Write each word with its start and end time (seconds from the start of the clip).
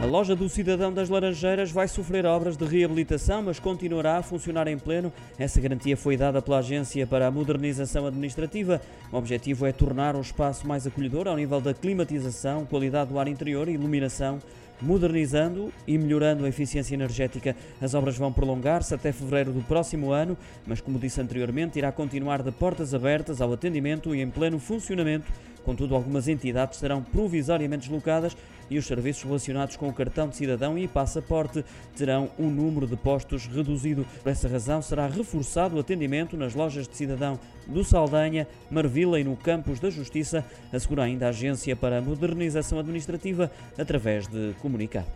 A 0.00 0.06
loja 0.06 0.34
do 0.34 0.48
Cidadão 0.48 0.90
das 0.90 1.10
Laranjeiras 1.10 1.70
vai 1.70 1.86
sofrer 1.86 2.24
obras 2.24 2.56
de 2.56 2.64
reabilitação, 2.64 3.42
mas 3.42 3.58
continuará 3.58 4.16
a 4.16 4.22
funcionar 4.22 4.66
em 4.66 4.78
pleno. 4.78 5.12
Essa 5.38 5.60
garantia 5.60 5.94
foi 5.94 6.16
dada 6.16 6.40
pela 6.40 6.60
Agência 6.60 7.06
para 7.06 7.26
a 7.26 7.30
Modernização 7.30 8.06
Administrativa. 8.06 8.80
O 9.12 9.18
objetivo 9.18 9.66
é 9.66 9.72
tornar 9.72 10.16
o 10.16 10.22
espaço 10.22 10.66
mais 10.66 10.86
acolhedor 10.86 11.28
ao 11.28 11.36
nível 11.36 11.60
da 11.60 11.74
climatização, 11.74 12.64
qualidade 12.64 13.10
do 13.10 13.18
ar 13.18 13.28
interior 13.28 13.68
e 13.68 13.72
iluminação 13.72 14.38
modernizando 14.80 15.70
e 15.86 15.98
melhorando 15.98 16.46
a 16.46 16.48
eficiência 16.48 16.94
energética. 16.94 17.54
As 17.78 17.92
obras 17.92 18.16
vão 18.16 18.32
prolongar-se 18.32 18.94
até 18.94 19.12
fevereiro 19.12 19.52
do 19.52 19.60
próximo 19.60 20.12
ano, 20.12 20.34
mas, 20.66 20.80
como 20.80 20.98
disse 20.98 21.20
anteriormente, 21.20 21.78
irá 21.78 21.92
continuar 21.92 22.42
de 22.42 22.50
portas 22.50 22.94
abertas 22.94 23.42
ao 23.42 23.52
atendimento 23.52 24.14
e 24.14 24.22
em 24.22 24.30
pleno 24.30 24.58
funcionamento. 24.58 25.30
Contudo, 25.70 25.94
algumas 25.94 26.26
entidades 26.26 26.80
serão 26.80 27.00
provisoriamente 27.00 27.88
deslocadas 27.88 28.36
e 28.68 28.76
os 28.76 28.84
serviços 28.84 29.22
relacionados 29.22 29.76
com 29.76 29.88
o 29.88 29.92
cartão 29.92 30.28
de 30.28 30.34
cidadão 30.34 30.76
e 30.76 30.88
passaporte 30.88 31.64
terão 31.96 32.28
um 32.36 32.50
número 32.50 32.88
de 32.88 32.96
postos 32.96 33.46
reduzido. 33.46 34.04
Por 34.20 34.32
essa 34.32 34.48
razão, 34.48 34.82
será 34.82 35.06
reforçado 35.06 35.76
o 35.76 35.78
atendimento 35.78 36.36
nas 36.36 36.56
lojas 36.56 36.88
de 36.88 36.96
cidadão 36.96 37.38
do 37.68 37.84
Saldanha, 37.84 38.48
Marvila 38.68 39.20
e 39.20 39.22
no 39.22 39.36
Campos 39.36 39.78
da 39.78 39.90
Justiça, 39.90 40.44
assegura 40.72 41.04
ainda 41.04 41.26
a 41.26 41.28
Agência 41.28 41.76
para 41.76 41.98
a 41.98 42.02
Modernização 42.02 42.80
Administrativa 42.80 43.48
através 43.78 44.26
de 44.26 44.52
comunicado. 44.60 45.06